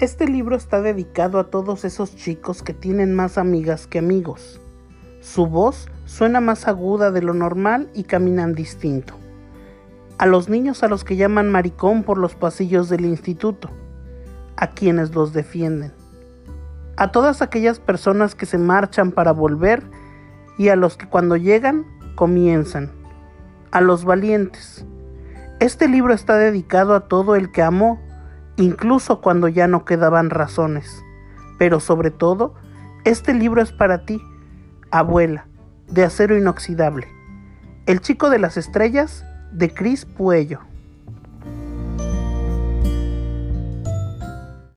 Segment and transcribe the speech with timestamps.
[0.00, 4.60] Este libro está dedicado a todos esos chicos que tienen más amigas que amigos.
[5.20, 9.14] Su voz suena más aguda de lo normal y caminan distinto.
[10.18, 13.70] A los niños a los que llaman maricón por los pasillos del instituto.
[14.56, 15.92] A quienes los defienden.
[16.96, 19.84] A todas aquellas personas que se marchan para volver
[20.58, 21.86] y a los que cuando llegan
[22.16, 22.90] comienzan.
[23.70, 24.84] A los valientes.
[25.60, 28.00] Este libro está dedicado a todo el que amó
[28.56, 31.02] incluso cuando ya no quedaban razones.
[31.58, 32.54] Pero sobre todo,
[33.04, 34.20] este libro es para ti,
[34.90, 35.46] abuela,
[35.88, 37.08] de acero inoxidable.
[37.86, 40.60] El chico de las estrellas, de Cris Puello.